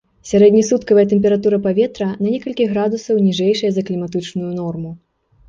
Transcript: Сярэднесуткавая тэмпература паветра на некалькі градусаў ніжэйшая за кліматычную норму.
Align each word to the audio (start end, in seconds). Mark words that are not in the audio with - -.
Сярэднесуткавая 0.29 1.03
тэмпература 1.11 1.59
паветра 1.65 2.07
на 2.23 2.27
некалькі 2.37 2.67
градусаў 2.73 3.21
ніжэйшая 3.27 3.71
за 3.77 3.87
кліматычную 3.93 4.49
норму. 4.59 4.91